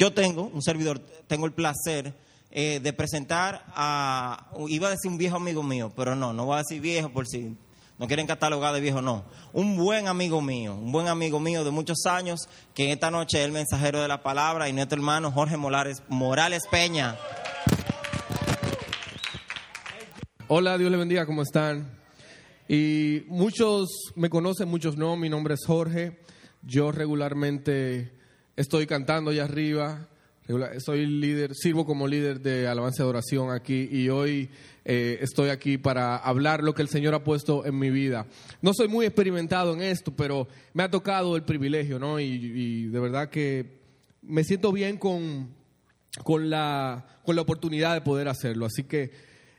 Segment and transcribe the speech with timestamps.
[0.00, 2.14] Yo tengo, un servidor, tengo el placer
[2.52, 6.54] eh, de presentar a, iba a decir un viejo amigo mío, pero no, no voy
[6.54, 7.56] a decir viejo por si
[7.98, 9.24] no quieren catalogar de viejo, no.
[9.52, 13.46] Un buen amigo mío, un buen amigo mío de muchos años, que esta noche es
[13.46, 17.16] el mensajero de la palabra y nuestro hermano Jorge Morales, Morales Peña.
[20.46, 21.98] Hola, Dios le bendiga, ¿cómo están?
[22.68, 26.20] Y muchos me conocen, muchos no, mi nombre es Jorge.
[26.62, 28.17] Yo regularmente
[28.58, 30.08] estoy cantando allá arriba,
[30.78, 34.48] soy líder, sirvo como líder de alabanza de oración aquí y hoy
[34.84, 38.26] eh, estoy aquí para hablar lo que el Señor ha puesto en mi vida.
[38.60, 42.18] No soy muy experimentado en esto, pero me ha tocado el privilegio, ¿no?
[42.18, 43.78] Y, de verdad que
[44.22, 45.50] me siento bien con,
[46.24, 48.66] con, la, con la oportunidad de poder hacerlo.
[48.66, 49.12] Así que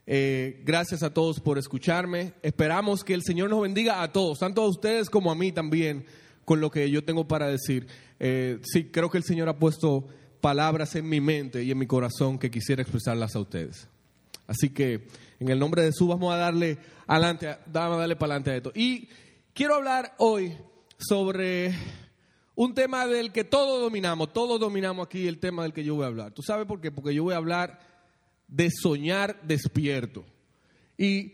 [0.07, 2.33] eh, gracias a todos por escucharme.
[2.41, 6.05] Esperamos que el Señor nos bendiga a todos, tanto a ustedes como a mí también,
[6.43, 7.87] con lo que yo tengo para decir.
[8.19, 10.07] Eh, sí, creo que el Señor ha puesto
[10.41, 13.87] palabras en mi mente y en mi corazón que quisiera expresarlas a ustedes.
[14.47, 15.07] Así que
[15.39, 18.55] en el nombre de Jesús vamos a darle adelante, vamos a darle para adelante a
[18.57, 18.71] esto.
[18.75, 19.07] Y
[19.53, 20.57] quiero hablar hoy
[20.97, 21.73] sobre
[22.55, 26.03] un tema del que todos dominamos, todos dominamos aquí el tema del que yo voy
[26.03, 26.31] a hablar.
[26.33, 26.91] ¿Tú sabes por qué?
[26.91, 27.79] Porque yo voy a hablar
[28.47, 30.25] de soñar despierto.
[30.97, 31.33] Y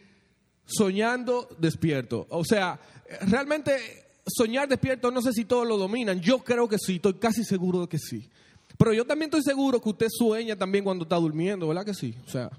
[0.65, 2.27] soñando despierto.
[2.29, 2.79] O sea,
[3.21, 6.19] realmente soñar despierto, no sé si todos lo dominan.
[6.21, 8.29] Yo creo que sí, estoy casi seguro de que sí.
[8.77, 12.15] Pero yo también estoy seguro que usted sueña también cuando está durmiendo, ¿verdad que sí?
[12.25, 12.49] O sea,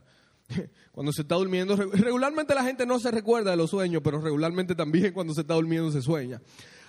[0.92, 4.75] cuando se está durmiendo, regularmente la gente no se recuerda de los sueños, pero regularmente
[4.75, 6.41] también cuando se está durmiendo se sueña.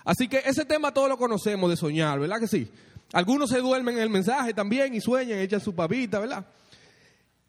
[0.04, 2.70] Así que ese tema todos lo conocemos de soñar, ¿verdad que sí?
[3.12, 6.46] Algunos se duermen en el mensaje también y sueñan, echan su pavita, ¿verdad?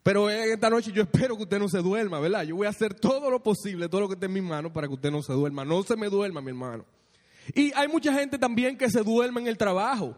[0.03, 2.43] Pero esta noche yo espero que usted no se duerma, ¿verdad?
[2.43, 4.87] Yo voy a hacer todo lo posible, todo lo que esté en mis manos para
[4.87, 5.65] que usted no se duerma.
[5.65, 6.85] No se me duerma, mi hermano.
[7.55, 10.15] Y hay mucha gente también que se duerme en el trabajo.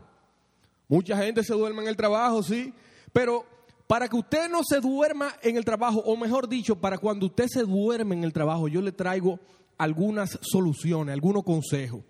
[0.88, 2.74] Mucha gente se duerme en el trabajo, sí.
[3.14, 3.46] Pero
[3.88, 7.48] para que usted no se duerma en el trabajo, o mejor dicho, para cuando usted
[7.48, 9.40] se duerme en el trabajo, yo le traigo
[9.78, 12.04] algunas soluciones, algunos consejos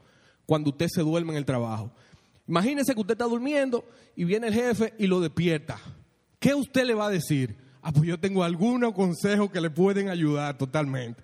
[0.46, 1.92] cuando usted se duerme en el trabajo.
[2.48, 5.80] Imagínese que usted está durmiendo y viene el jefe y lo despierta.
[6.40, 7.56] ¿Qué usted le va a decir?
[7.82, 11.24] Ah, pues yo tengo algunos consejos que le pueden ayudar totalmente.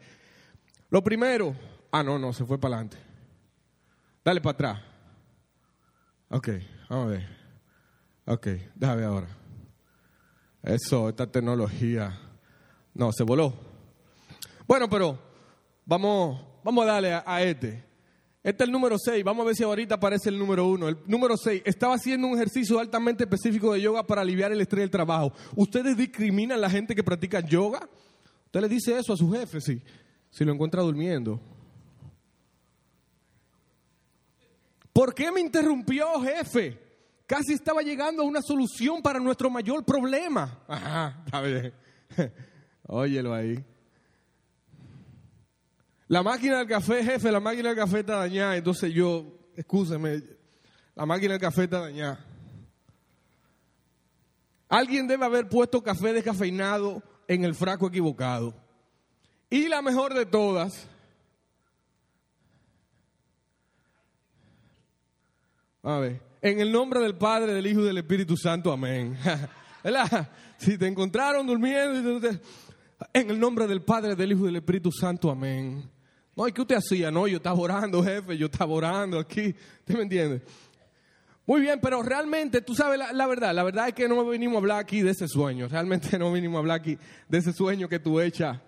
[0.89, 1.53] Lo primero,
[1.91, 2.97] ah, no, no, se fue para adelante.
[4.27, 4.81] Dale para atrás.
[6.31, 6.49] Ok,
[6.89, 7.27] vamos a ver.
[8.25, 9.29] Ok, déjame ahora.
[10.61, 12.19] Eso, esta tecnología.
[12.93, 13.53] No, se voló.
[14.67, 15.17] Bueno, pero
[15.85, 17.85] vamos, vamos a darle a este.
[18.43, 19.23] Este es el número 6.
[19.23, 20.89] Vamos a ver si ahorita aparece el número 1.
[20.89, 21.61] El número 6.
[21.63, 25.31] Estaba haciendo un ejercicio altamente específico de yoga para aliviar el estrés del trabajo.
[25.55, 27.87] ¿Ustedes discriminan a la gente que practica yoga?
[28.47, 29.81] Usted le dice eso a su jefe, sí.
[30.29, 31.39] Si lo encuentra durmiendo.
[34.97, 36.75] ¿Por qué me interrumpió, jefe?
[37.27, 40.63] Casi estaba llegando a una solución para nuestro mayor problema.
[40.67, 41.73] Ajá, está bien.
[42.87, 43.63] Óyelo ahí.
[46.07, 48.57] La máquina del café, jefe, la máquina del café está dañada.
[48.57, 50.23] Entonces yo, escúcheme,
[50.95, 52.25] la máquina del café está dañada.
[54.67, 58.55] Alguien debe haber puesto café descafeinado en el frasco equivocado.
[59.51, 60.87] Y la mejor de todas,
[65.87, 69.17] a ver, en el nombre del Padre, del Hijo y del Espíritu Santo, amén.
[69.83, 70.29] ¿Verdad?
[70.57, 72.29] Si te encontraron durmiendo,
[73.13, 75.89] en el nombre del Padre, del Hijo y del Espíritu Santo, amén.
[76.35, 77.09] No, ¿y qué usted hacía?
[77.09, 79.55] No, yo estaba orando, jefe, yo estaba orando aquí.
[79.79, 80.41] ¿Usted me entiende?
[81.45, 84.59] Muy bien, pero realmente, tú sabes la, verdad, la verdad es que no venimos a
[84.59, 86.97] hablar aquí de ese sueño, realmente no venimos a hablar aquí
[87.29, 88.59] de ese sueño que tú echas,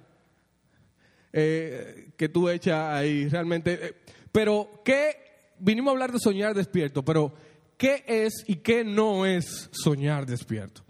[1.33, 3.87] eh, que tú echas ahí, realmente.
[3.87, 3.95] Eh,
[4.31, 5.28] pero, ¿qué?
[5.59, 7.33] Vinimos a hablar de soñar despierto, pero
[7.77, 10.83] ¿qué es y qué no es soñar despierto?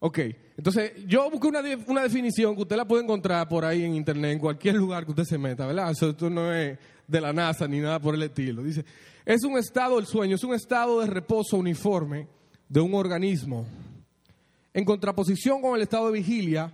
[0.00, 0.18] Ok,
[0.56, 4.32] entonces yo busqué una, una, definición que usted la puede encontrar por ahí en internet,
[4.32, 5.92] en cualquier lugar que usted se meta, ¿verdad?
[5.92, 6.76] Eso esto no es
[7.06, 8.62] de la NASA ni nada por el estilo.
[8.62, 8.84] Dice,
[9.24, 12.26] es un estado del sueño, es un estado de reposo uniforme
[12.68, 13.66] de un organismo.
[14.74, 16.72] En contraposición con el estado de vigilia,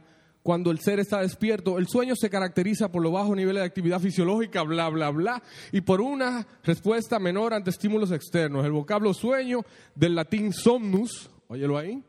[0.48, 4.00] cuando el ser está despierto, el sueño se caracteriza por los bajos niveles de actividad
[4.00, 5.42] fisiológica, bla, bla, bla,
[5.72, 8.64] y por una respuesta menor ante estímulos externos.
[8.64, 9.60] El vocablo sueño
[9.94, 12.02] del latín somnus, óyelo ahí,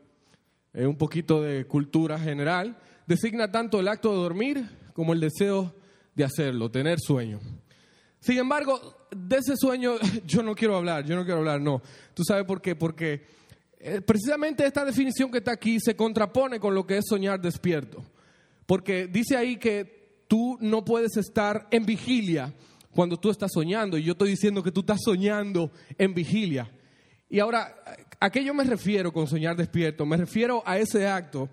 [0.72, 4.64] es un poquito de cultura general, designa tanto el acto de dormir
[4.94, 5.74] como el deseo
[6.14, 7.40] de hacerlo, tener sueño.
[8.20, 11.82] Sin embargo, de ese sueño yo no quiero hablar, yo no quiero hablar, no.
[12.14, 12.74] ¿Tú sabes por qué?
[12.74, 13.22] Porque
[13.78, 18.02] eh, precisamente esta definición que está aquí se contrapone con lo que es soñar despierto.
[18.70, 22.54] Porque dice ahí que tú no puedes estar en vigilia
[22.92, 23.98] cuando tú estás soñando.
[23.98, 26.70] Y yo estoy diciendo que tú estás soñando en vigilia.
[27.28, 27.74] Y ahora,
[28.20, 30.06] ¿a qué yo me refiero con soñar despierto?
[30.06, 31.48] Me refiero a ese acto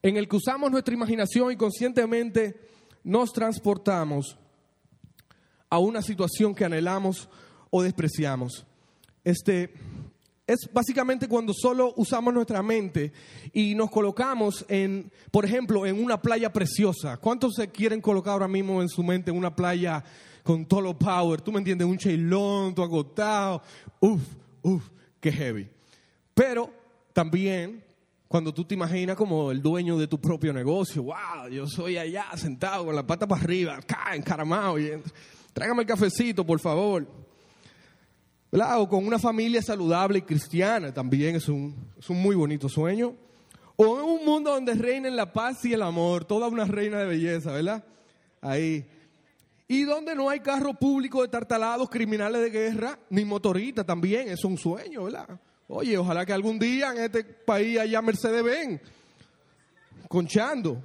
[0.00, 2.58] en el que usamos nuestra imaginación y conscientemente
[3.04, 4.38] nos transportamos
[5.68, 7.28] a una situación que anhelamos
[7.68, 8.64] o despreciamos.
[9.22, 9.74] Este
[10.48, 13.12] es básicamente cuando solo usamos nuestra mente
[13.52, 17.18] y nos colocamos en, por ejemplo, en una playa preciosa.
[17.18, 20.02] ¿Cuántos se quieren colocar ahora mismo en su mente en una playa
[20.42, 21.42] con todo lo power?
[21.42, 21.86] ¿Tú me entiendes?
[21.86, 23.62] Un cheilón, todo agotado.
[24.00, 24.22] Uf,
[24.62, 24.88] uf,
[25.20, 25.68] qué heavy.
[26.32, 26.70] Pero
[27.12, 27.84] también
[28.26, 32.24] cuando tú te imaginas como el dueño de tu propio negocio, wow, yo soy allá
[32.36, 34.92] sentado con la pata para arriba, acá encaramado, y
[35.52, 37.27] tráigame el cafecito, por favor.
[38.50, 43.14] O con una familia saludable y cristiana, también es un, es un muy bonito sueño.
[43.76, 47.06] O en un mundo donde reinen la paz y el amor, toda una reina de
[47.06, 47.84] belleza, ¿verdad?
[48.40, 48.84] Ahí.
[49.68, 54.42] Y donde no hay carro público de tartalados, criminales de guerra, ni motorita también, es
[54.44, 55.38] un sueño, ¿verdad?
[55.68, 58.80] Oye, ojalá que algún día en este país haya Mercedes-Benz,
[60.08, 60.82] conchando,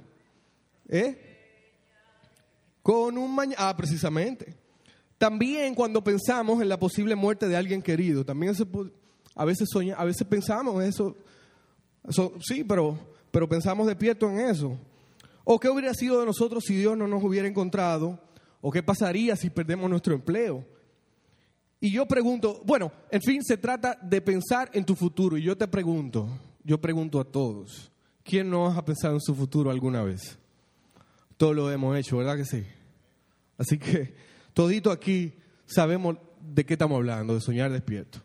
[0.86, 1.18] ¿eh?
[2.82, 4.63] Con un mañana, ah, precisamente.
[5.18, 8.54] También cuando pensamos en la posible muerte de alguien querido, también
[9.34, 11.16] a veces soña, a veces pensamos en eso,
[12.40, 12.98] sí, pero,
[13.30, 14.78] pero pensamos despierto en eso.
[15.44, 18.18] ¿O qué hubiera sido de nosotros si Dios no nos hubiera encontrado?
[18.60, 20.64] ¿O qué pasaría si perdemos nuestro empleo?
[21.80, 25.36] Y yo pregunto, bueno, en fin, se trata de pensar en tu futuro.
[25.36, 26.28] Y yo te pregunto,
[26.62, 30.38] yo pregunto a todos, ¿quién no ha pensado en su futuro alguna vez?
[31.36, 32.64] Todos lo hemos hecho, ¿verdad que sí?
[33.58, 34.14] Así que
[34.54, 35.34] Todito aquí
[35.66, 38.20] sabemos de qué estamos hablando, de soñar despierto.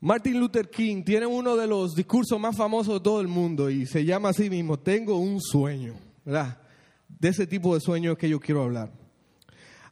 [0.00, 3.86] Martin Luther King tiene uno de los discursos más famosos de todo el mundo y
[3.86, 5.94] se llama así mismo, tengo un sueño,
[6.24, 6.58] ¿verdad?
[7.08, 8.92] De ese tipo de sueños que yo quiero hablar.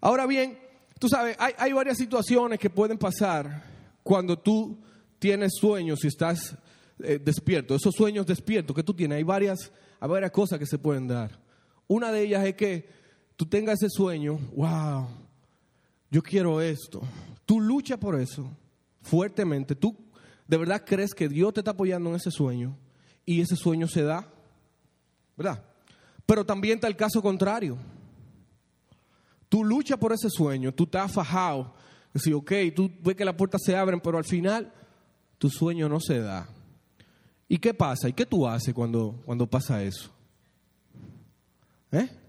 [0.00, 0.58] Ahora bien,
[0.99, 3.64] tú sabes, hay, varias situaciones que pueden pasar
[4.02, 4.79] cuando tú
[5.19, 6.58] tienes sueños y estás
[6.99, 7.75] eh, despierto.
[7.75, 11.40] Esos sueños despiertos que tú tienes, hay varias, hay varias cosas que se pueden dar.
[11.87, 13.01] Una de ellas es que
[13.42, 15.04] tú tengas ese sueño, wow,
[16.08, 17.02] yo quiero esto.
[17.44, 18.48] Tú luchas por eso
[19.00, 19.74] fuertemente.
[19.74, 19.96] Tú
[20.46, 22.78] de verdad crees que Dios te está apoyando en ese sueño
[23.26, 24.28] y ese sueño se da,
[25.36, 25.60] ¿verdad?
[26.24, 27.76] Pero también está el caso contrario.
[29.48, 31.74] Tú luchas por ese sueño, tú estás fajado.
[32.14, 34.72] Decir, ok, tú ves que las puertas se abren, pero al final
[35.38, 36.48] tu sueño no se da.
[37.48, 38.08] ¿Y qué pasa?
[38.08, 40.12] ¿Y qué tú haces cuando, cuando pasa eso?
[41.90, 42.21] ¿Eh?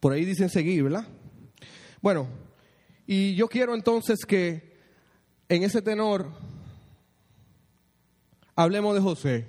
[0.00, 1.06] Por ahí dicen seguir, ¿verdad?
[2.00, 2.26] Bueno,
[3.06, 4.78] y yo quiero entonces que
[5.48, 6.30] en ese tenor
[8.54, 9.46] hablemos de José.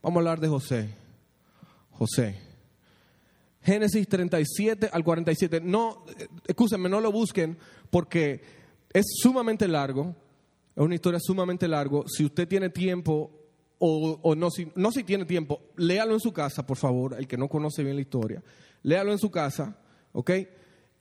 [0.00, 0.94] Vamos a hablar de José.
[1.90, 2.38] José.
[3.60, 5.60] Génesis 37 al 47.
[5.60, 6.06] No,
[6.46, 7.58] escúchenme, no lo busquen
[7.90, 8.40] porque
[8.90, 10.16] es sumamente largo.
[10.74, 12.04] Es una historia sumamente largo.
[12.08, 13.30] Si usted tiene tiempo
[13.78, 17.28] o, o no, si, no si tiene tiempo, léalo en su casa, por favor, el
[17.28, 18.42] que no conoce bien la historia
[18.82, 19.76] léalo en su casa,
[20.12, 20.30] ¿ok?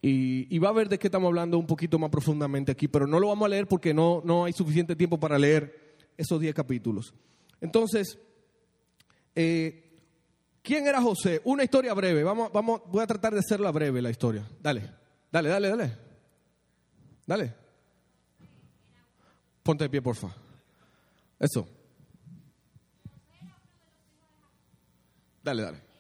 [0.04, 3.20] Y, va a ver de qué estamos hablando un poquito más profundamente aquí, pero no
[3.20, 7.14] lo vamos a leer porque no, no hay suficiente tiempo para leer esos 10 capítulos.
[7.60, 8.18] Entonces,
[9.36, 10.00] eh,
[10.64, 11.42] ¿quién era José?
[11.44, 12.24] Una historia breve.
[12.24, 14.44] Vamos, vamos, voy a tratar de hacerla breve la historia.
[14.60, 14.90] Dale,
[15.32, 15.98] dale, dale, dale.
[17.28, 17.54] Dale.
[19.62, 20.36] Ponte de pie, porfa.
[21.40, 21.68] Eso.
[25.44, 25.91] Dale, dale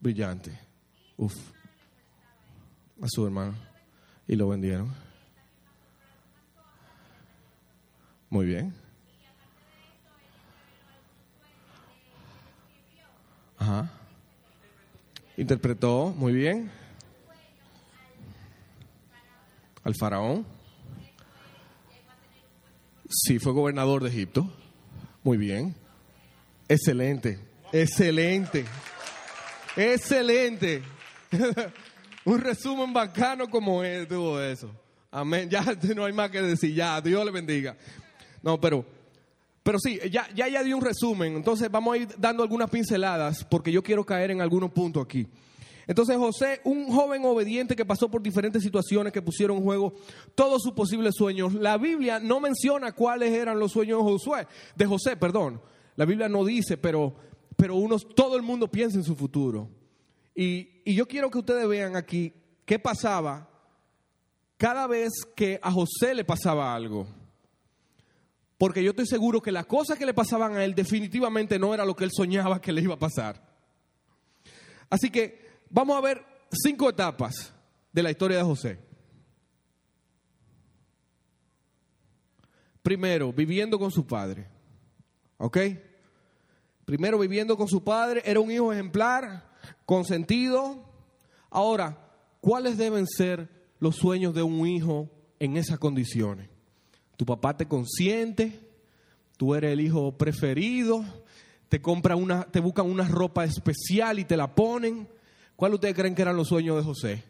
[0.00, 0.58] brillante.
[1.16, 1.34] Uf.
[3.02, 3.54] A su hermano.
[4.26, 4.92] Y lo vendieron.
[8.28, 8.74] Muy bien.
[13.58, 13.90] Ajá.
[15.36, 16.70] Interpretó, muy bien.
[19.82, 20.46] Al faraón.
[23.08, 24.48] Sí, fue gobernador de Egipto.
[25.24, 25.74] Muy bien.
[26.68, 27.38] Excelente.
[27.72, 28.64] Excelente.
[29.76, 30.82] Excelente.
[32.24, 34.70] Un resumen bacano como es, tuvo eso.
[35.10, 35.48] Amén.
[35.48, 36.74] Ya no hay más que decir.
[36.74, 37.76] Ya, Dios le bendiga.
[38.42, 38.84] No, pero,
[39.62, 41.36] pero sí, ya, ya, ya di un resumen.
[41.36, 45.26] Entonces vamos a ir dando algunas pinceladas porque yo quiero caer en algunos puntos aquí.
[45.86, 49.92] Entonces José, un joven obediente que pasó por diferentes situaciones que pusieron en juego
[50.36, 51.54] todos sus posibles sueños.
[51.54, 54.46] La Biblia no menciona cuáles eran los sueños de
[54.76, 55.60] de José, perdón.
[55.96, 57.16] La Biblia no dice, pero
[57.60, 57.76] pero
[58.14, 59.68] todo el mundo piensa en su futuro.
[60.34, 62.32] Y, y yo quiero que ustedes vean aquí
[62.64, 63.48] qué pasaba
[64.56, 67.06] cada vez que a José le pasaba algo.
[68.56, 71.84] Porque yo estoy seguro que las cosas que le pasaban a él definitivamente no era
[71.84, 73.42] lo que él soñaba que le iba a pasar.
[74.88, 77.52] Así que vamos a ver cinco etapas
[77.92, 78.90] de la historia de José.
[82.82, 84.46] primero, viviendo con su padre.
[85.38, 85.58] ¿Ok?
[86.90, 89.48] Primero viviendo con su padre, era un hijo ejemplar,
[89.86, 90.90] consentido.
[91.48, 91.96] Ahora,
[92.40, 96.48] ¿cuáles deben ser los sueños de un hijo en esas condiciones?
[97.16, 98.68] Tu papá te consiente,
[99.36, 101.04] tú eres el hijo preferido,
[101.68, 105.08] te compra una, te buscan una ropa especial y te la ponen.
[105.54, 107.24] ¿Cuál ustedes creen que eran los sueños de José?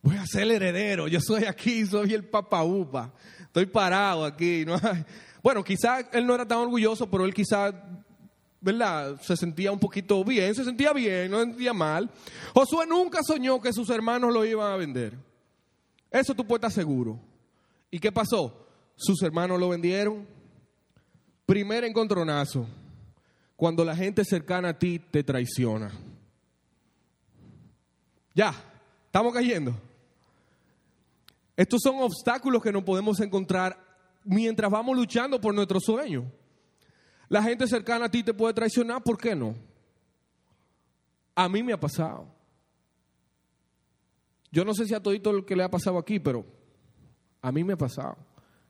[0.00, 4.64] Voy a ser el heredero, yo soy aquí, soy el papa upa, estoy parado aquí.
[4.64, 4.80] ¿no?
[5.44, 7.74] Bueno, quizás él no era tan orgulloso, pero él quizás,
[8.62, 9.20] ¿verdad?
[9.20, 12.10] Se sentía un poquito bien, se sentía bien, no se sentía mal.
[12.54, 15.12] Josué nunca soñó que sus hermanos lo iban a vender.
[16.10, 17.20] Eso tú puedes estar seguro.
[17.90, 18.66] ¿Y qué pasó?
[18.96, 20.26] Sus hermanos lo vendieron.
[21.44, 22.66] Primer encontronazo,
[23.54, 25.92] cuando la gente cercana a ti te traiciona.
[28.34, 28.54] Ya,
[29.04, 29.74] estamos cayendo.
[31.54, 33.83] Estos son obstáculos que no podemos encontrar
[34.24, 36.30] mientras vamos luchando por nuestro sueño.
[37.28, 39.54] La gente cercana a ti te puede traicionar, ¿por qué no?
[41.34, 42.28] A mí me ha pasado.
[44.50, 46.44] Yo no sé si a todito lo que le ha pasado aquí, pero
[47.42, 48.16] a mí me ha pasado.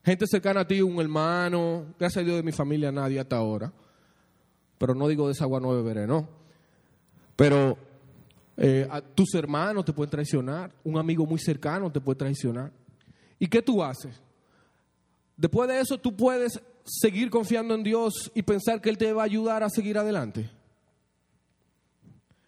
[0.03, 3.73] Gente cercana a ti, un hermano, gracias a Dios de mi familia nadie hasta ahora.
[4.79, 6.29] Pero no digo de esa agua no beberé, no.
[7.37, 7.77] Pero
[8.57, 12.73] eh, a tus hermanos te pueden traicionar, un amigo muy cercano te puede traicionar.
[13.39, 14.21] ¿Y qué tú haces?
[15.37, 19.23] Después de eso, tú puedes seguir confiando en Dios y pensar que Él te va
[19.23, 20.51] a ayudar a seguir adelante.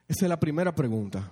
[0.09, 1.31] Esa es la primera pregunta.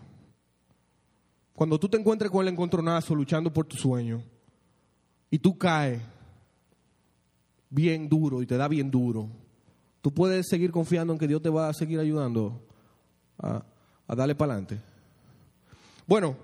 [1.54, 4.22] Cuando tú te encuentres con el encontronazo luchando por tu sueño
[5.30, 6.02] y tú caes
[7.70, 9.28] bien duro y te da bien duro,
[10.00, 12.60] tú puedes seguir confiando en que Dios te va a seguir ayudando
[13.38, 13.64] a,
[14.08, 14.80] a darle para adelante.
[16.06, 16.36] Bueno,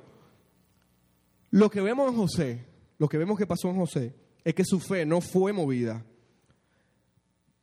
[1.51, 2.65] lo que vemos en José,
[2.99, 4.15] lo que vemos que pasó en José,
[4.45, 6.05] es que su fe no fue movida.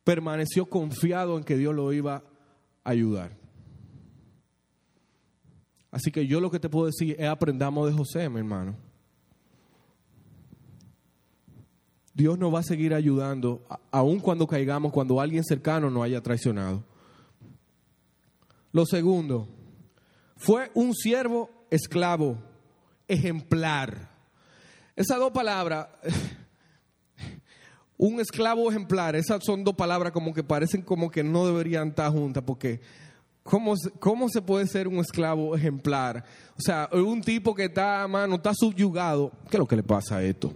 [0.04, 2.22] Permaneció confiado en que Dios lo iba
[2.84, 3.36] a ayudar.
[5.90, 8.76] Así que yo lo que te puedo decir es aprendamos de José, mi hermano.
[12.14, 16.82] Dios nos va a seguir ayudando, aun cuando caigamos, cuando alguien cercano nos haya traicionado.
[18.72, 19.48] Lo segundo,
[20.36, 22.38] fue un siervo esclavo,
[23.06, 24.10] ejemplar.
[24.96, 25.88] Esas dos palabras,
[27.98, 32.10] un esclavo ejemplar, esas son dos palabras como que parecen como que no deberían estar
[32.12, 32.80] juntas, porque
[33.42, 36.24] ¿cómo, cómo se puede ser un esclavo ejemplar?
[36.56, 39.32] O sea, un tipo que está, mano, está subyugado.
[39.50, 40.54] ¿Qué es lo que le pasa a esto?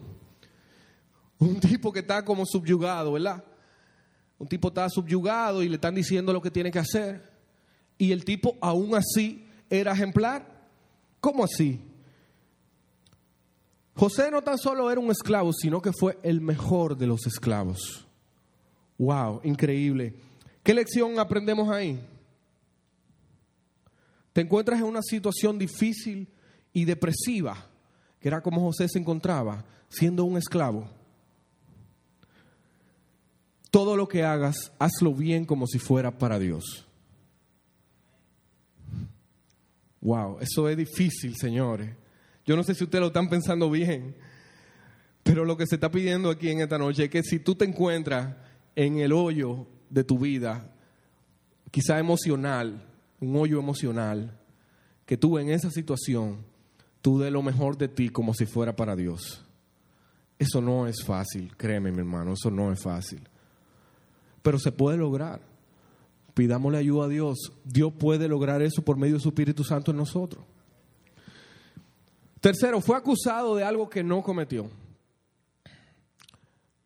[1.38, 3.42] Un tipo que está como subyugado, ¿verdad?
[4.38, 7.28] Un tipo está subyugado y le están diciendo lo que tiene que hacer.
[7.98, 10.46] Y el tipo aún así era ejemplar.
[11.20, 11.80] ¿Cómo así?
[13.94, 18.06] José no tan solo era un esclavo, sino que fue el mejor de los esclavos.
[18.98, 20.14] Wow, increíble.
[20.62, 22.00] ¿Qué lección aprendemos ahí?
[24.32, 26.28] Te encuentras en una situación difícil
[26.72, 27.66] y depresiva,
[28.18, 30.88] que era como José se encontraba, siendo un esclavo.
[33.70, 36.86] Todo lo que hagas, hazlo bien como si fuera para Dios.
[40.00, 42.01] Wow, eso es difícil, señores.
[42.44, 44.16] Yo no sé si ustedes lo están pensando bien,
[45.22, 47.64] pero lo que se está pidiendo aquí en esta noche es que si tú te
[47.64, 48.36] encuentras
[48.74, 50.72] en el hoyo de tu vida,
[51.70, 52.84] quizá emocional,
[53.20, 54.38] un hoyo emocional,
[55.06, 56.38] que tú en esa situación,
[57.00, 59.44] tú dé lo mejor de ti como si fuera para Dios.
[60.38, 63.20] Eso no es fácil, créeme mi hermano, eso no es fácil.
[64.42, 65.40] Pero se puede lograr.
[66.34, 67.52] Pidámosle ayuda a Dios.
[67.64, 70.44] Dios puede lograr eso por medio de su Espíritu Santo en nosotros.
[72.42, 74.68] Tercero, fue acusado de algo que no cometió.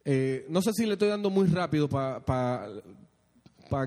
[0.05, 2.69] Eh, no sé si le estoy dando muy rápido para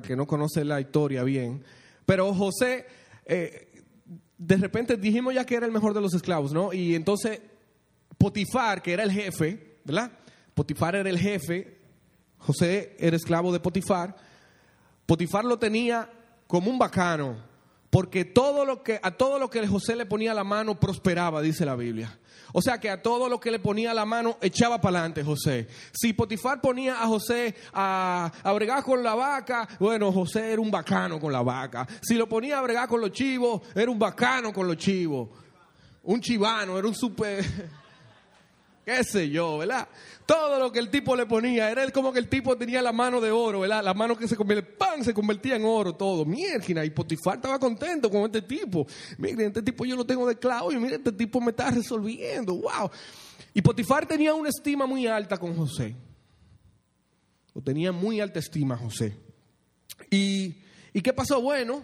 [0.04, 1.64] que no conoce la historia bien,
[2.08, 2.88] pero José,
[3.24, 3.84] eh,
[4.36, 6.74] de repente dijimos ya que era el mejor de los esclavos, ¿no?
[6.74, 7.40] Y entonces
[8.18, 10.12] Potifar, que era el jefe, ¿verdad?
[10.56, 11.78] Potifar era el jefe,
[12.40, 14.16] José era esclavo de Potifar
[15.06, 16.10] Potifar lo tenía
[16.48, 17.38] como un bacano,
[17.90, 21.66] porque todo lo que, a todo lo que José le ponía la mano prosperaba, dice
[21.66, 22.18] la Biblia.
[22.54, 25.68] O sea que a todo lo que le ponía la mano echaba para adelante José.
[25.92, 30.72] Si Potifar ponía a José a, a, bregar con la vaca, bueno, José era un
[30.72, 31.88] bacano con la vaca.
[32.02, 35.30] Si lo ponía a bregar con los chivos, era un bacano con los chivos.
[36.04, 37.44] Un chivano, era un super...
[38.96, 39.88] qué sé yo, ¿verdad?
[40.26, 43.20] Todo lo que el tipo le ponía, era como que el tipo tenía la mano
[43.22, 43.84] de oro, ¿verdad?
[43.84, 45.04] La mano que se convertía, ¡pam!
[45.04, 46.26] se convertía en oro todo.
[46.26, 48.86] Mierda, y Potifar estaba contento con este tipo.
[49.18, 52.56] Miren, este tipo yo lo tengo de clavo y miren, este tipo me está resolviendo,
[52.56, 52.90] wow.
[53.54, 55.96] Y Potifar tenía una estima muy alta con José.
[57.54, 59.18] O tenía muy alta estima José.
[60.12, 60.56] Y,
[60.94, 61.42] ¿Y qué pasó?
[61.42, 61.84] Bueno,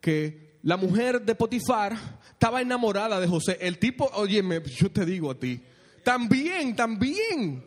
[0.00, 1.96] que la mujer de Potifar
[2.32, 3.58] estaba enamorada de José.
[3.60, 5.62] El tipo, óyeme, yo te digo a ti,
[6.04, 7.64] también, también.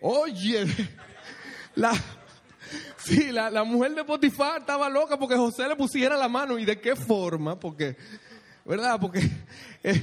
[0.00, 0.64] Oye,
[1.74, 1.92] la,
[2.96, 6.58] sí, la, mujer de Potifar estaba loca porque José le pusiera la mano.
[6.58, 7.58] ¿Y de qué forma?
[7.58, 7.96] Porque,
[8.64, 8.98] ¿verdad?
[9.00, 9.20] Porque
[9.82, 10.02] eh,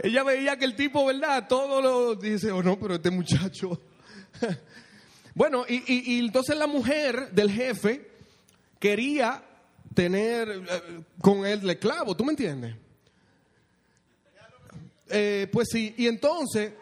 [0.00, 1.46] ella veía que el tipo, ¿verdad?
[1.48, 3.80] Todo lo dice, oh no, pero este muchacho.
[5.34, 8.10] bueno, y, y, entonces la mujer del jefe
[8.78, 9.42] quería
[9.94, 12.76] tener eh, con él el clavo, ¿tú me entiendes?
[15.10, 16.72] Eh, pues sí, y entonces,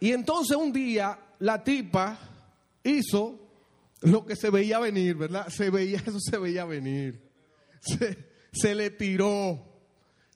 [0.00, 2.18] y entonces un día la tipa
[2.84, 3.38] hizo
[4.02, 5.48] lo que se veía venir, ¿verdad?
[5.48, 7.20] Se veía, eso se veía venir.
[7.80, 8.18] Se,
[8.52, 9.76] se le tiró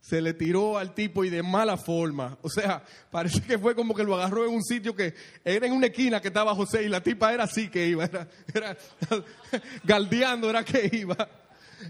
[0.00, 2.36] se le tiró al tipo y de mala forma.
[2.42, 5.72] O sea, parece que fue como que lo agarró en un sitio que era en
[5.72, 8.76] una esquina que estaba José y la tipa era así que iba, era, era
[9.84, 11.28] galdeando era que iba.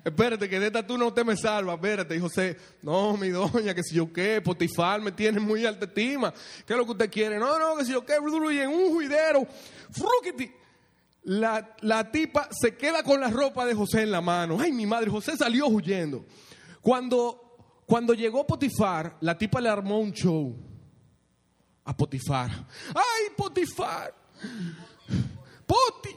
[0.04, 2.18] Espérate, que de esta tú no te me salvas, espérate.
[2.18, 6.32] José, no, mi doña, que si yo qué, Potifar me tiene muy alta estima.
[6.66, 7.38] ¿Qué es lo que usted quiere?
[7.38, 8.14] No, no, que si yo qué,
[8.52, 9.47] y en un juidero,
[11.23, 14.59] La, la tipa se queda con la ropa de José en la mano.
[14.61, 16.25] Ay, mi madre, José salió huyendo.
[16.80, 17.50] Cuando
[17.90, 20.56] cuando llegó Potifar, la tipa le armó un show
[21.85, 22.49] a Potifar.
[22.94, 24.14] ¡Ay, Potifar!
[25.66, 26.16] ¡Poti!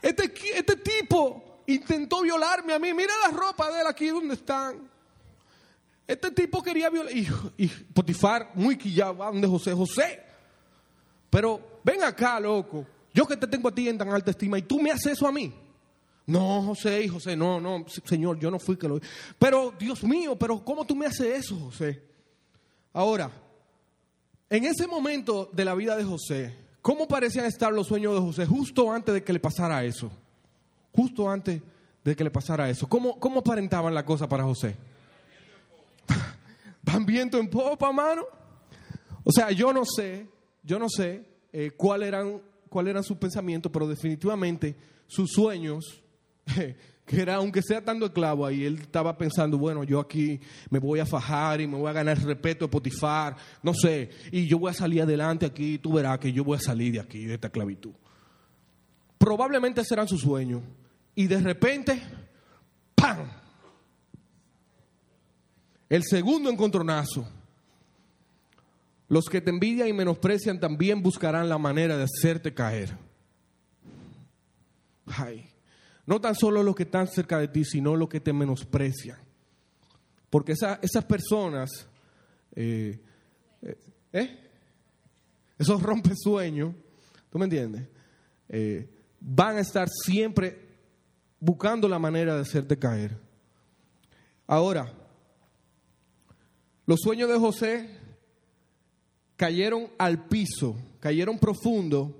[0.00, 2.92] Este, este tipo intentó violarme a mí.
[2.92, 4.88] Mira la ropa de él aquí donde están.
[6.06, 7.12] Este tipo quería violar.
[7.16, 9.72] Y, Potifar, muy quillado, va donde José.
[9.72, 10.22] José,
[11.30, 12.86] pero ven acá, loco.
[13.12, 15.26] Yo que te tengo a ti en tan alta estima y tú me haces eso
[15.26, 15.52] a mí.
[16.26, 18.98] No, José, José, no, no, Señor, yo no fui que lo...
[19.38, 22.02] Pero, Dios mío, pero ¿cómo tú me haces eso, José?
[22.92, 23.30] Ahora,
[24.48, 28.46] en ese momento de la vida de José, ¿cómo parecían estar los sueños de José
[28.46, 30.10] justo antes de que le pasara eso?
[30.94, 31.60] Justo antes
[32.04, 32.88] de que le pasara eso.
[32.88, 34.76] ¿Cómo, cómo aparentaban la cosa para José?
[36.82, 38.22] ¿Van viento en popa, mano?
[39.24, 40.28] O sea, yo no sé,
[40.62, 44.76] yo no sé eh, cuál eran, cuál eran sus pensamientos, pero definitivamente
[45.06, 46.02] sus sueños
[47.06, 51.00] que era, aunque sea tanto esclavo ahí, él estaba pensando, bueno, yo aquí me voy
[51.00, 54.58] a fajar y me voy a ganar el respeto de Potifar, no sé, y yo
[54.58, 57.34] voy a salir adelante aquí, tú verás que yo voy a salir de aquí, de
[57.34, 57.92] esta esclavitud.
[59.18, 60.62] Probablemente serán sus sueños.
[61.14, 62.02] Y de repente,
[62.94, 63.26] ¡pam!
[65.88, 67.28] El segundo encontronazo.
[69.08, 72.96] Los que te envidian y menosprecian también buscarán la manera de hacerte caer.
[75.06, 75.50] Ay.
[76.06, 79.18] No tan solo los que están cerca de ti, sino los que te menosprecian.
[80.28, 81.70] Porque esas personas,
[82.56, 83.00] eh,
[83.62, 83.78] eh,
[84.12, 84.38] ¿eh?
[85.58, 86.74] esos rompesueños,
[87.30, 87.86] ¿tú me entiendes?
[88.48, 88.88] Eh,
[89.20, 90.63] van a estar siempre
[91.44, 93.18] buscando la manera de hacerte caer.
[94.46, 94.90] Ahora,
[96.86, 97.90] los sueños de José
[99.36, 102.18] cayeron al piso, cayeron profundo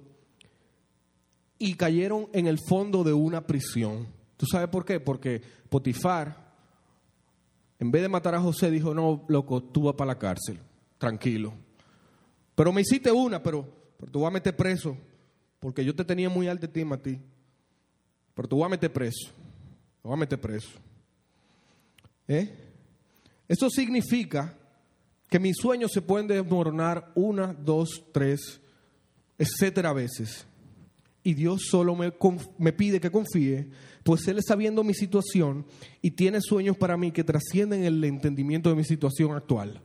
[1.59, 4.09] y cayeron en el fondo de una prisión.
[4.37, 5.01] ¿Tú sabes por qué?
[5.01, 6.53] Porque Potifar,
[7.79, 10.59] en vez de matar a José, dijo, no, loco, tú vas para la cárcel,
[10.99, 11.55] tranquilo.
[12.55, 14.99] Pero me hiciste una, pero, pero tú vas a meter preso,
[15.61, 17.19] porque yo te tenía muy alta estima a ti.
[18.35, 19.31] Pero tú vas a meter preso,
[20.03, 20.71] te vas a meter preso.
[22.27, 22.53] ¿Eh?
[23.49, 24.57] Eso significa
[25.29, 28.61] que mis sueños se pueden desmoronar una, dos, tres,
[29.39, 30.47] etcétera veces
[31.25, 32.13] y Dios solo me,
[32.59, 33.67] me, pide que confíe,
[34.05, 35.65] pues Él está viendo mi situación
[36.03, 39.81] y tiene sueños para mí que trascienden el entendimiento de mi situación actual.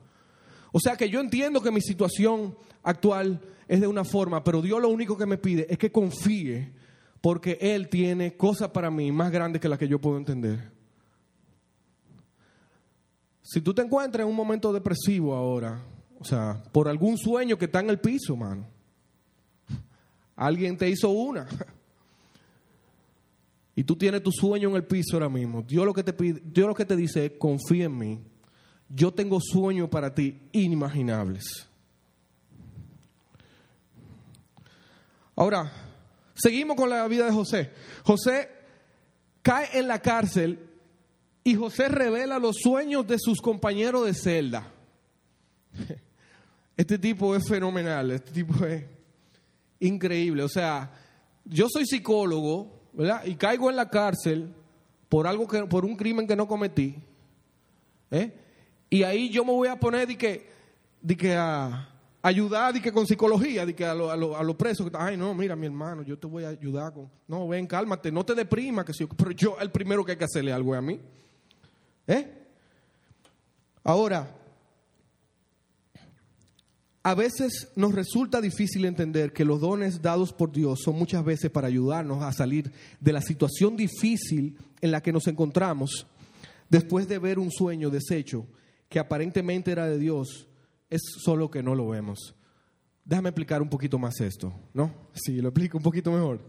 [0.74, 4.82] O sea que yo entiendo que mi situación actual es de una forma, pero Dios
[4.82, 6.74] lo único que me pide es que confíe,
[7.22, 10.72] porque Él tiene cosas para mí más grandes que las que yo puedo entender.
[13.42, 15.84] Si tú te encuentras en un momento depresivo ahora,
[16.20, 18.68] o sea, por algún sueño que está en el piso, mano,
[20.40, 21.48] Alguien te hizo una.
[23.76, 25.62] Y tú tienes tu sueño en el piso ahora mismo.
[25.62, 28.20] Dios lo que te pide, Dios lo que te dice es confía en mí.
[28.88, 31.68] Yo tengo sueños para ti inimaginables.
[35.36, 35.72] Ahora,
[36.41, 37.71] seguimos con la vida de José.
[38.04, 38.49] José
[39.41, 40.60] cae en la cárcel
[41.43, 44.71] y José revela los sueños de sus compañeros de celda.
[46.78, 48.86] Este tipo es fenomenal, este tipo es
[49.82, 50.43] increíble.
[50.43, 50.89] O sea,
[51.43, 53.25] yo soy psicólogo, ¿verdad?
[53.25, 54.54] Y caigo en la cárcel
[55.10, 56.95] por algo que, por un crimen que no cometí.
[58.12, 58.34] ¿eh?
[58.89, 60.49] Y ahí yo me voy a poner de que,
[61.02, 61.89] de que a
[62.22, 64.98] ayudar de que con psicología, de que a, lo- a lo- a los presos, que,
[64.98, 68.26] ay no, mira mi hermano, yo te voy a ayudar con, no, ven, cálmate, no
[68.26, 70.82] te deprima, que si, pero yo el primero que hay que hacerle algo es a
[70.82, 71.00] mí.
[72.08, 72.34] ¿Eh?
[73.84, 74.36] Ahora,
[77.02, 81.50] a veces nos resulta difícil entender que los dones dados por Dios son muchas veces
[81.50, 86.06] para ayudarnos a salir de la situación difícil en la que nos encontramos
[86.70, 88.46] después de ver un sueño deshecho
[88.90, 90.48] que aparentemente era de Dios,
[90.89, 92.36] es solo que no lo vemos.
[93.06, 94.93] Déjame explicar un poquito más esto, ¿no?
[95.13, 96.39] Sí, lo explico un poquito mejor.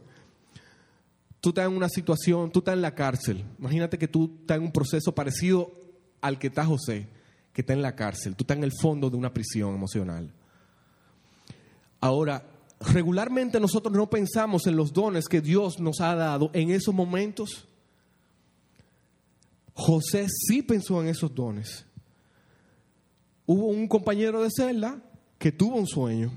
[1.41, 3.45] Tú estás en una situación, tú estás en la cárcel.
[3.59, 5.73] Imagínate que tú estás en un proceso parecido
[6.21, 7.09] al que está José,
[7.53, 8.37] que está en la cárcel.
[8.37, 10.31] Tú estás en el fondo de una prisión emocional.
[12.01, 12.45] Ahora,
[12.81, 17.67] regularmente nosotros no pensamos en los dones que Dios nos ha dado en esos momentos.
[19.73, 21.87] José sí pensó en esos dones.
[23.53, 25.03] Hubo un compañero de celda
[25.37, 26.31] que tuvo un sueño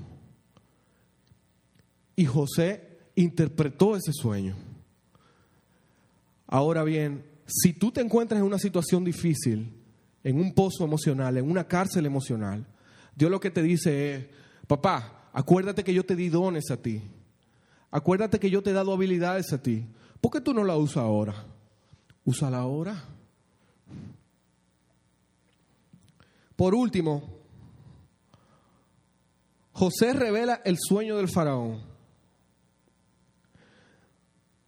[2.16, 4.56] y José interpretó ese sueño.
[6.48, 9.80] Ahora bien, si tú te encuentras en una situación difícil,
[10.24, 12.66] en un pozo emocional, en una cárcel emocional,
[13.14, 14.26] Dios lo que te dice es,
[14.66, 17.00] papá, acuérdate que yo te di dones a ti.
[17.92, 19.86] Acuérdate que yo te he dado habilidades a ti.
[20.20, 21.46] ¿Por qué tú no la usas ahora?
[22.24, 23.04] Úsala ahora.
[26.56, 27.34] Por último,
[29.72, 31.82] José revela el sueño del faraón.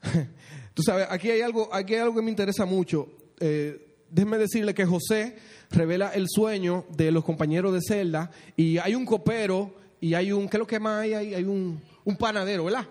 [0.75, 3.09] Tú sabes, aquí hay algo, aquí hay algo que me interesa mucho.
[3.39, 5.37] Eh, déjeme decirle que José
[5.71, 10.49] revela el sueño de los compañeros de celda y hay un copero y hay un,
[10.49, 11.15] ¿qué es lo que más hay?
[11.15, 12.87] Hay, un, un panadero, ¿verdad?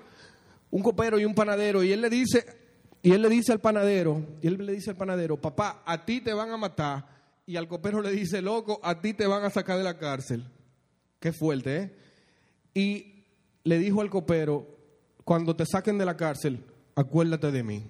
[0.72, 2.46] Un copero y un panadero y él le dice,
[3.02, 6.22] y él le dice al panadero, y él le dice al panadero, papá, a ti
[6.22, 7.15] te van a matar
[7.46, 10.46] y al copero le dice, loco, a ti te van a sacar de la cárcel.
[11.20, 11.96] Qué fuerte, ¿eh?
[12.74, 13.26] Y
[13.64, 14.68] le dijo al copero,
[15.24, 16.64] cuando te saquen de la cárcel,
[16.96, 17.84] acuérdate de mí.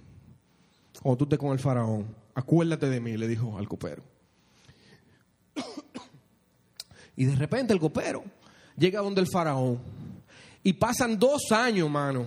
[1.04, 4.04] O tú estés con el faraón, acuérdate de mí, le dijo al copero.
[7.16, 8.24] Y de repente el copero
[8.78, 9.80] llega donde el faraón.
[10.64, 12.26] Y pasan dos años, mano.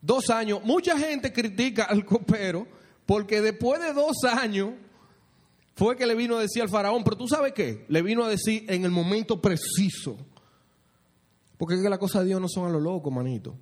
[0.00, 0.62] Dos años.
[0.64, 2.66] Mucha gente critica al copero
[3.04, 4.70] porque después de dos años
[5.80, 8.28] fue que le vino a decir al faraón, pero tú sabes qué, le vino a
[8.28, 10.18] decir en el momento preciso.
[11.56, 13.56] Porque es que las cosas de Dios no son a lo loco, manito.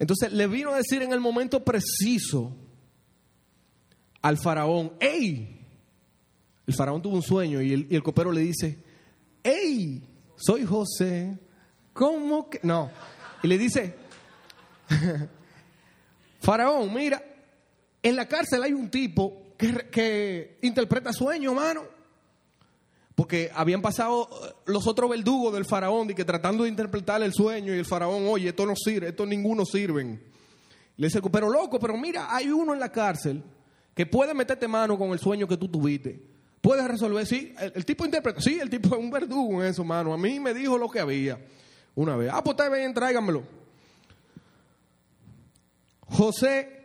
[0.00, 2.56] Entonces le vino a decir en el momento preciso
[4.20, 5.64] al faraón, ¡Ey!
[6.66, 8.76] El faraón tuvo un sueño y el, y el copero le dice,
[9.44, 10.02] ¡Ey!
[10.34, 11.38] Soy José.
[11.92, 12.58] ¿Cómo que?
[12.64, 12.90] No.
[13.44, 13.94] Y le dice,
[16.40, 17.22] faraón, mira,
[18.02, 21.84] en la cárcel hay un tipo que, interpreta sueños, mano.
[23.14, 27.34] Porque habían pasado eh, los otros verdugos del faraón y que tratando de interpretar el
[27.34, 30.22] sueño y el faraón, oye, esto no sirve, esto ninguno sirven.
[30.96, 33.42] Le dice, pero loco, pero mira, hay uno en la cárcel
[33.94, 36.22] que puede meterte mano con el sueño que tú tuviste.
[36.60, 40.12] Puedes resolver, sí, el, tipo interpreta, sí, el tipo es un verdugo en eso, mano.
[40.12, 41.38] A mí me dijo lo que había
[41.94, 42.30] una vez.
[42.32, 43.42] Ah, pues está tráigamelo.
[46.06, 46.79] José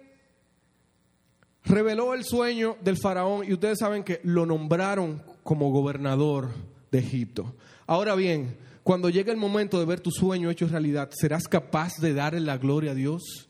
[1.65, 6.49] reveló el sueño del faraón y ustedes saben que lo nombraron como gobernador
[6.91, 7.55] de Egipto.
[7.87, 12.13] Ahora bien, cuando llegue el momento de ver tu sueño hecho realidad, ¿serás capaz de
[12.13, 13.49] darle la gloria a Dios?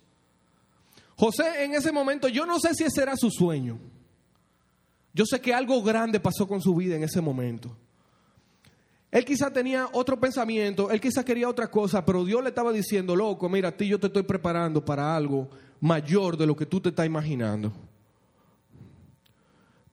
[1.18, 3.78] José en ese momento, yo no sé si ese era su sueño.
[5.14, 7.76] Yo sé que algo grande pasó con su vida en ese momento.
[9.12, 13.16] Él quizá tenía otro pensamiento, él quizá quería otra cosa, pero Dios le estaba diciendo,
[13.16, 15.50] loco, mira, a ti yo te estoy preparando para algo
[15.80, 17.72] mayor de lo que tú te estás imaginando.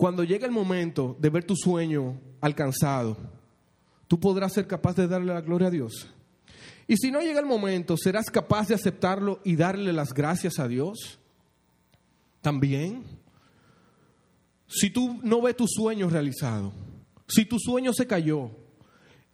[0.03, 3.17] Cuando llegue el momento de ver tu sueño alcanzado,
[4.09, 6.09] tú podrás ser capaz de darle la gloria a Dios.
[6.89, 10.67] Y si no llega el momento, ¿serás capaz de aceptarlo y darle las gracias a
[10.67, 11.21] Dios?
[12.41, 13.05] También.
[14.67, 16.73] Si tú no ves tu sueño realizado,
[17.29, 18.51] si tu sueño se cayó,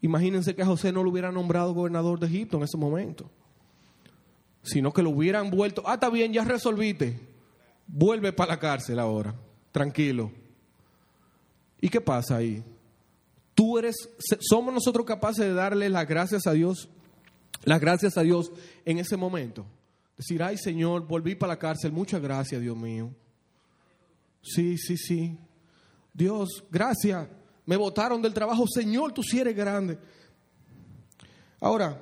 [0.03, 3.31] imagínense que José no lo hubiera nombrado gobernador de Egipto en ese momento,
[4.63, 7.19] sino que lo hubieran vuelto, ah, está bien, ya resolviste,
[7.87, 9.35] vuelve para la cárcel ahora,
[9.73, 10.31] tranquilo.
[11.81, 12.63] ¿Y qué pasa ahí?
[13.55, 13.97] Tú eres,
[14.41, 16.89] somos nosotros capaces de darle las gracias a Dios,
[17.65, 18.53] las gracias a Dios
[18.85, 19.67] en ese momento.
[20.17, 23.11] Decir, ay Señor, volví para la cárcel, muchas gracias, Dios mío.
[24.43, 25.39] Sí, sí, sí.
[26.13, 27.29] Dios, gracias.
[27.67, 28.67] Me votaron del trabajo.
[28.67, 29.99] Señor, tú sí eres grande.
[31.61, 32.01] Ahora,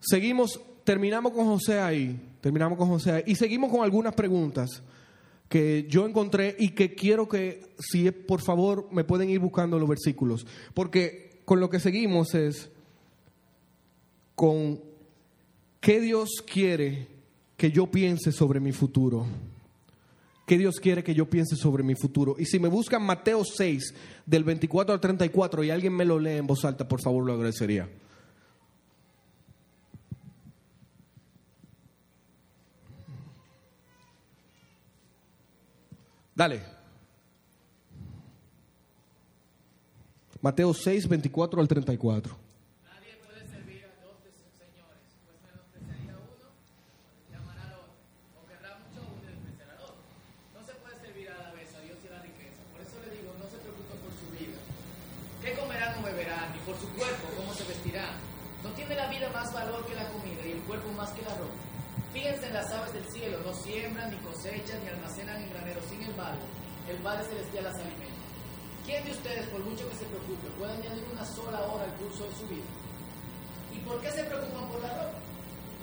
[0.00, 2.18] seguimos, terminamos con José ahí.
[2.40, 3.22] Terminamos con José ahí.
[3.26, 4.82] Y seguimos con algunas preguntas.
[5.48, 9.88] Que yo encontré y que quiero que, si por favor, me pueden ir buscando los
[9.88, 10.46] versículos.
[10.74, 12.70] Porque con lo que seguimos es
[14.34, 14.80] con
[15.80, 17.08] qué Dios quiere
[17.56, 19.26] que yo piense sobre mi futuro.
[20.46, 22.36] ¿Qué Dios quiere que yo piense sobre mi futuro?
[22.38, 23.94] Y si me buscan Mateo 6,
[24.26, 27.32] del 24 al 34, y alguien me lo lee en voz alta, por favor, lo
[27.32, 27.88] agradecería.
[36.36, 36.60] Dale.
[40.42, 42.36] Mateo 6, 24 al 34.
[42.84, 46.52] Nadie puede servir a dos de sus señores, pues menospreciaría a uno,
[47.32, 47.96] llamará al otro,
[48.36, 50.04] o querrá mucho a uno y despreciará al otro.
[50.52, 52.60] No se puede servir a la vez a Dios y a la riqueza.
[52.68, 54.60] Por eso le digo, no se preocupen por su vida.
[55.40, 56.52] ¿Qué comerán o beberán?
[56.52, 58.20] Ni por su cuerpo, cómo se vestirán.
[58.60, 61.32] ¿No tiene la vida más valor que la comida y el cuerpo más que la
[61.32, 61.64] ropa?
[62.26, 65.84] Fíjense en las aves del cielo, no siembran, ni cosechan, ni almacenan en graneros.
[65.88, 66.42] Sin embargo,
[66.90, 68.26] el Padre Celestial las alimenta.
[68.84, 72.24] ¿Quién de ustedes, por mucho que se preocupe, puede añadir una sola hora al curso
[72.24, 72.66] de su vida?
[73.72, 75.18] ¿Y por qué se preocupan por la ropa?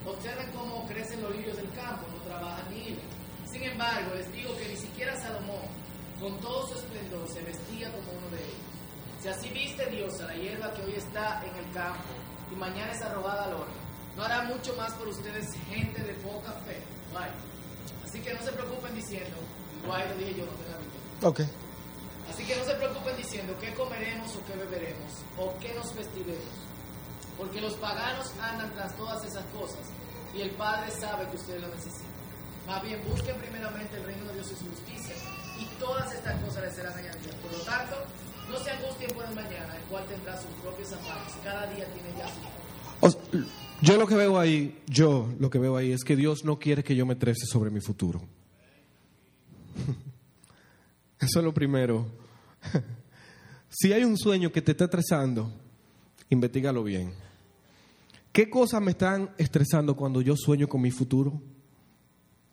[0.05, 3.07] Observen cómo crecen los lirios del campo, no trabajan ni hilan.
[3.49, 5.63] Sin embargo, les digo que ni siquiera Salomón,
[6.19, 8.67] con todo su esplendor, se vestía como uno de ellos.
[9.21, 12.11] Si así viste Dios a la hierba que hoy está en el campo
[12.51, 13.82] y mañana es arrojada al horno,
[14.15, 16.81] no hará mucho más por ustedes, gente de poca fe.
[17.11, 17.31] Guay.
[18.05, 19.37] Así que no se preocupen diciendo,
[19.85, 21.27] guay, lo dije yo, no tenga.
[21.27, 21.41] Ok.
[22.29, 26.55] Así que no se preocupen diciendo qué comeremos o qué beberemos o qué nos vestiremos.
[27.37, 29.81] Porque los paganos andan tras todas esas cosas
[30.33, 32.13] y el Padre sabe que ustedes lo necesitan.
[32.67, 35.15] Más bien busquen primeramente el reino de Dios y su justicia
[35.59, 37.35] y todas estas cosas les serán añadidas.
[37.35, 37.95] Por lo tanto,
[38.49, 41.33] no se angustien por el mañana, el cual tendrá sus propios afanes.
[41.43, 42.39] Cada día tiene ya su
[43.81, 46.83] yo lo que veo ahí, yo lo que veo ahí es que Dios no quiere
[46.83, 48.21] que yo me trece sobre mi futuro.
[51.19, 52.07] Eso es lo primero.
[53.75, 55.51] Si hay un sueño que te está estresando,
[56.29, 57.11] investigalo bien.
[58.31, 61.41] ¿Qué cosas me están estresando cuando yo sueño con mi futuro?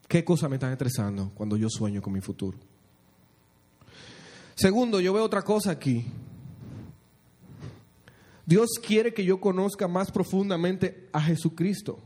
[0.09, 2.59] ¿Qué cosas me están estresando cuando yo sueño con mi futuro?
[4.55, 6.07] Segundo, yo veo otra cosa aquí.
[8.47, 12.01] Dios quiere que yo conozca más profundamente a Jesucristo.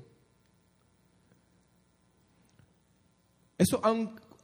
[3.57, 3.81] Eso,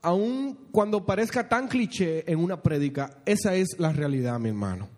[0.02, 4.88] aun, cuando parezca tan cliché en una prédica, esa es la realidad, mi hermano.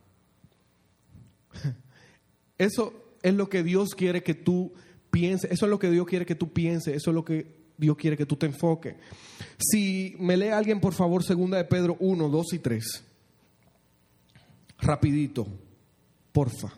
[2.58, 4.72] Eso es lo que Dios quiere que tú
[5.10, 7.96] pienses, eso es lo que Dios quiere que tú pienses, eso es lo que Dios
[7.96, 8.94] quiere que tú te enfoques.
[9.58, 13.04] Si me lee alguien, por favor, segunda de Pedro 1, 2 y 3.
[14.78, 15.46] Rapidito,
[16.32, 16.72] porfa.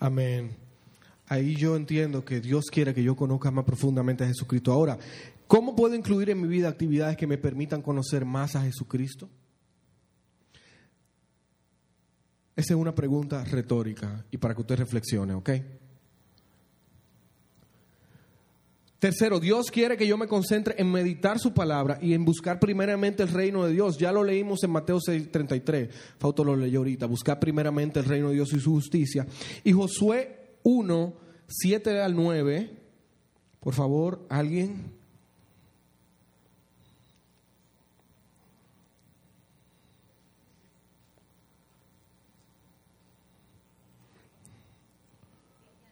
[0.00, 0.56] Amén.
[1.26, 4.72] Ahí yo entiendo que Dios quiere que yo conozca más profundamente a Jesucristo.
[4.72, 4.98] Ahora,
[5.46, 9.28] ¿cómo puedo incluir en mi vida actividades que me permitan conocer más a Jesucristo?
[12.56, 15.50] Esa es una pregunta retórica y para que usted reflexione, ¿ok?
[19.00, 23.22] Tercero, Dios quiere que yo me concentre en meditar su palabra y en buscar primeramente
[23.22, 23.96] el reino de Dios.
[23.96, 25.88] Ya lo leímos en Mateo 6:33.
[26.18, 27.06] Fausto lo leyó ahorita.
[27.06, 29.26] Buscar primeramente el reino de Dios y su justicia.
[29.64, 31.14] Y Josué 1,
[31.48, 32.76] 7 al 9.
[33.58, 34.92] Por favor, alguien.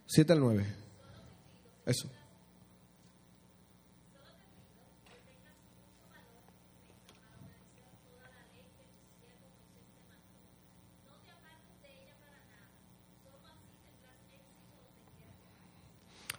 [0.05, 0.67] Siete al 9.
[1.87, 2.18] Eso.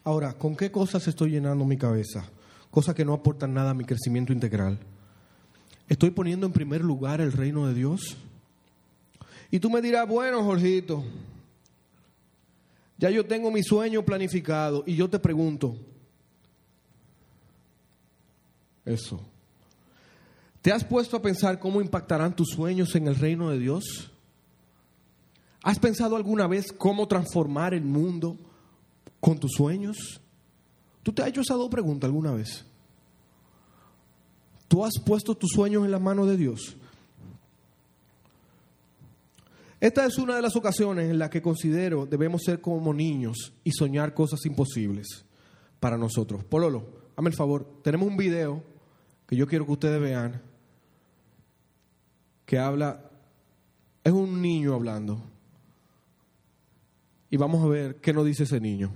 [0.10, 2.26] Ahora, ¿con qué cosas estoy llenando mi cabeza?
[2.72, 4.80] Cosas que no aportan nada a mi crecimiento integral.
[5.88, 8.18] ¿Estoy poniendo en primer lugar el reino de Dios?
[9.52, 11.04] Y tú me dirás, bueno, Jorgito,
[12.98, 15.78] ya yo tengo mi sueño planificado y yo te pregunto,
[18.86, 19.22] eso,
[20.64, 24.10] ¿te has puesto a pensar cómo impactarán tus sueños en el reino de Dios?
[25.62, 28.49] ¿Has pensado alguna vez cómo transformar el mundo
[29.20, 30.22] con tus sueños?
[31.04, 32.66] ¿Tú te has hecho esa dos preguntas alguna vez?
[34.68, 36.78] ¿Tú has puesto tus sueños en la mano de Dios?
[39.80, 43.72] Esta es una de las ocasiones en las que considero debemos ser como niños y
[43.72, 45.26] soñar cosas imposibles
[45.80, 46.44] para nosotros.
[46.44, 48.62] Pololo, hazme el favor, tenemos un video
[49.26, 50.42] que yo quiero que ustedes vean
[52.46, 53.10] que habla,
[54.04, 55.22] es un niño hablando.
[57.30, 58.92] Y vamos a ver qué nos dice ese niño.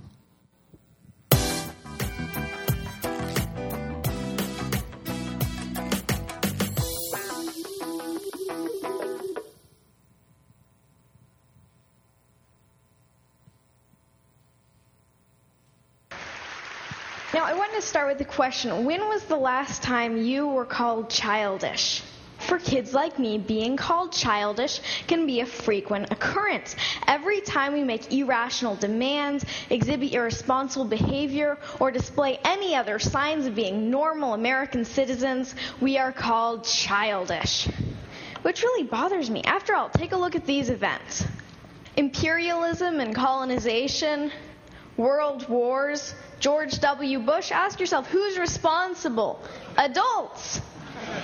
[18.34, 22.02] Question When was the last time you were called childish?
[22.38, 26.76] For kids like me, being called childish can be a frequent occurrence.
[27.06, 33.54] Every time we make irrational demands, exhibit irresponsible behavior, or display any other signs of
[33.54, 37.66] being normal American citizens, we are called childish.
[38.42, 39.42] Which really bothers me.
[39.44, 41.24] After all, take a look at these events
[41.96, 44.32] imperialism and colonization,
[44.96, 47.18] world wars, George W.
[47.20, 47.52] Bush.
[47.52, 49.40] Ask yourself who's responsible?
[49.76, 50.60] Adults.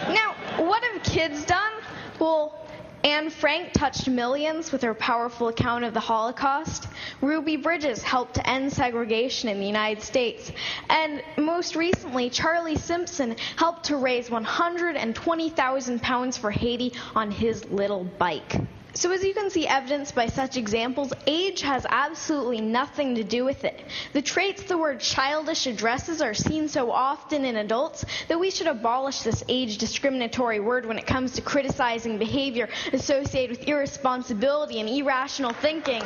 [0.08, 1.72] Now, what have kids done?
[2.18, 2.60] Well,
[3.02, 6.86] Anne Frank touched millions with her powerful account of the Holocaust.
[7.22, 10.52] Ruby Bridges helped to end segregation in the United States.
[10.90, 18.04] And most recently, Charlie Simpson helped to raise 120,000 pounds for Haiti on his little
[18.04, 18.60] bike.
[18.92, 23.44] So, as you can see evidenced by such examples, age has absolutely nothing to do
[23.44, 23.84] with it.
[24.12, 28.66] The traits the word childish addresses are seen so often in adults that we should
[28.66, 34.88] abolish this age discriminatory word when it comes to criticizing behavior associated with irresponsibility and
[34.88, 36.02] irrational thinking.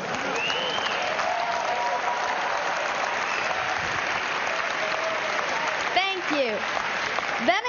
[5.95, 6.84] Thank you.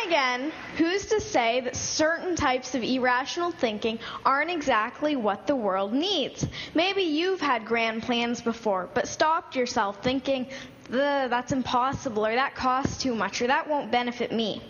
[0.05, 5.93] Again, who's to say that certain types of irrational thinking aren't exactly what the world
[5.93, 6.45] needs?
[6.75, 10.47] Maybe you've had grand plans before, but stopped yourself thinking,
[10.93, 14.61] "Ugh, that's impossible, or that costs too much, or that won't benefit me.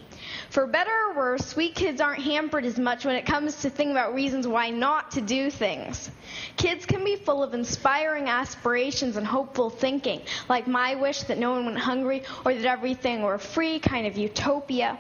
[0.50, 3.92] For better or worse, sweet kids aren't hampered as much when it comes to thinking
[3.92, 6.10] about reasons why not to do things.
[6.58, 11.52] Kids can be full of inspiring aspirations and hopeful thinking, like my wish that no
[11.52, 14.98] one went hungry or that everything were free, kind of utopia.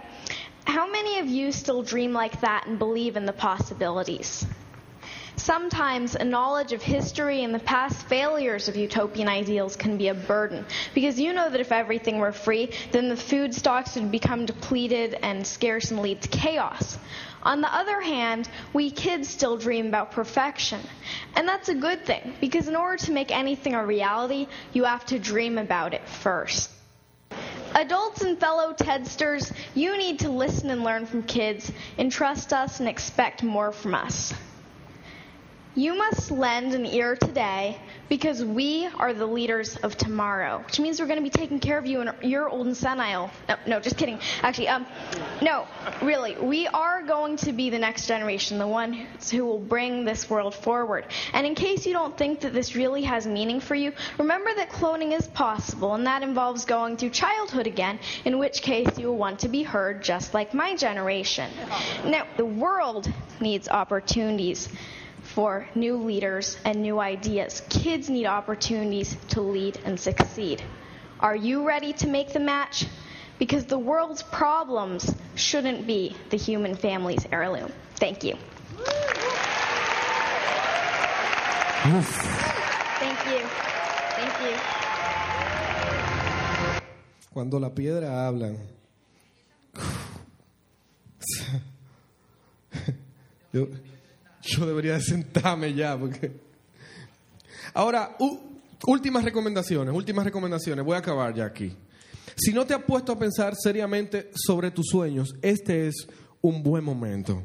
[0.65, 4.45] How many of you still dream like that and believe in the possibilities?
[5.45, 10.15] Sometimes a knowledge of history and the past failures of utopian ideals can be a
[10.15, 14.47] burden because you know that if everything were free, then the food stocks would become
[14.47, 16.97] depleted and scarce and lead to chaos.
[17.43, 20.81] On the other hand, we kids still dream about perfection.
[21.35, 25.05] And that's a good thing because in order to make anything a reality, you have
[25.05, 26.71] to dream about it first.
[27.75, 32.89] Adults and fellow Tedsters, you need to listen and learn from kids, entrust us, and
[32.89, 34.33] expect more from us.
[35.77, 41.01] You must lend an ear today because we are the leaders of tomorrow, which means
[41.01, 43.29] we're going to be taking care of you and your old and senile.
[43.49, 44.17] No, no, just kidding.
[44.41, 44.85] Actually, um,
[45.41, 45.67] no,
[46.01, 50.29] really, we are going to be the next generation, the one who will bring this
[50.29, 51.07] world forward.
[51.33, 54.69] And in case you don't think that this really has meaning for you, remember that
[54.69, 59.17] cloning is possible, and that involves going through childhood again, in which case you will
[59.17, 61.51] want to be heard just like my generation.
[62.05, 63.11] Now, the world
[63.41, 64.69] needs opportunities
[65.35, 67.61] for new leaders and new ideas.
[67.69, 70.63] Kids need opportunities to lead and succeed.
[71.19, 72.85] Are you ready to make the match?
[73.37, 77.73] Because the world's problems shouldn't be the human family's heirloom.
[77.97, 78.35] Thank you.
[81.83, 83.41] Thank you.
[84.15, 84.55] Thank you.
[87.33, 88.57] Cuando la piedra hablan.
[93.51, 93.67] Yo,
[94.45, 96.31] yo debería de sentarme ya porque...
[97.73, 98.15] Ahora,
[98.87, 100.85] últimas recomendaciones, últimas recomendaciones.
[100.85, 101.75] Voy a acabar ya aquí.
[102.37, 106.07] Si no te has puesto a pensar seriamente sobre tus sueños, este es
[106.41, 107.43] un buen momento.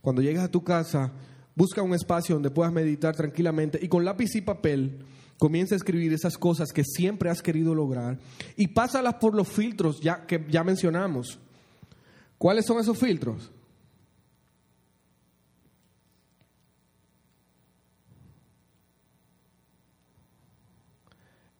[0.00, 1.12] Cuando llegues a tu casa,
[1.54, 5.04] busca un espacio donde puedas meditar tranquilamente y con lápiz y papel
[5.38, 8.18] comienza a escribir esas cosas que siempre has querido lograr
[8.56, 11.38] y pásalas por los filtros ya, que ya mencionamos.
[12.38, 13.50] ¿Cuáles son esos filtros?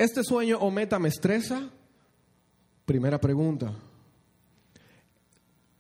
[0.02, 1.70] ¿Este sueño o meta me estresa?
[2.84, 3.72] Primera pregunta.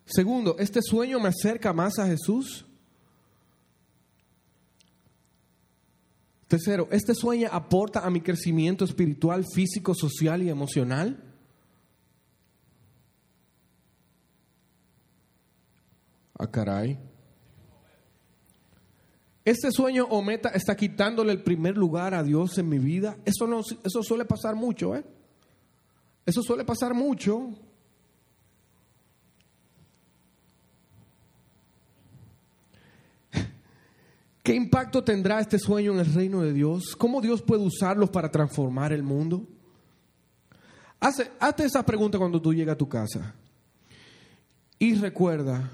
[0.04, 2.64] Segundo, ¿este sueño me acerca más a Jesús?
[6.46, 11.20] Tercero, ¿este sueño aporta a mi crecimiento espiritual, físico, social y emocional?
[16.38, 16.96] Ah, caray.
[19.44, 23.16] Este sueño o meta está quitándole el primer lugar a Dios en mi vida.
[23.24, 25.04] Eso, no, eso suele pasar mucho, ¿eh?
[26.24, 27.50] Eso suele pasar mucho.
[34.44, 36.94] ¿Qué impacto tendrá este sueño en el reino de Dios?
[36.96, 39.44] ¿Cómo Dios puede usarlos para transformar el mundo?
[41.00, 43.34] Hace, hazte esa pregunta cuando tú llegas a tu casa.
[44.78, 45.68] Y recuerda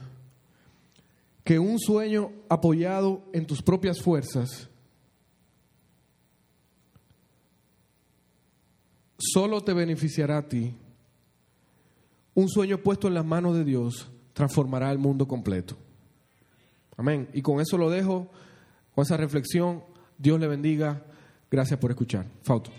[1.48, 4.68] que un sueño apoyado en tus propias fuerzas
[9.16, 10.74] solo te beneficiará a ti.
[12.34, 15.74] Un sueño puesto en las manos de Dios transformará el mundo completo.
[16.98, 17.30] Amén.
[17.32, 18.30] Y con eso lo dejo,
[18.94, 19.82] con esa reflexión.
[20.18, 21.02] Dios le bendiga.
[21.50, 22.26] Gracias por escuchar.
[22.42, 22.70] Fauto.